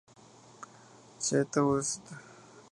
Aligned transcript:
Château 1.25 1.75
de 1.77 1.81
St. 1.83 2.03